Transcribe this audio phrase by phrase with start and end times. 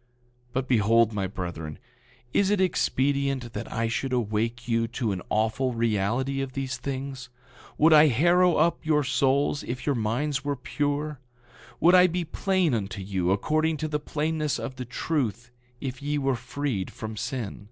[0.00, 0.06] 9:47
[0.54, 1.78] But behold, my brethren,
[2.32, 7.28] is it expedient that I should awake you to an awful reality of these things?
[7.76, 11.18] Would I harrow up your souls if your minds were pure?
[11.80, 15.50] Would I be plain unto you according to the plainness of the truth
[15.82, 17.68] if ye were freed from sin?